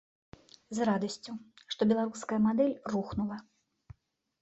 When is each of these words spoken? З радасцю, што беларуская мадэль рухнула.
З 0.77 0.87
радасцю, 0.91 1.31
што 1.75 1.81
беларуская 1.93 2.43
мадэль 2.49 2.77
рухнула. 2.97 3.37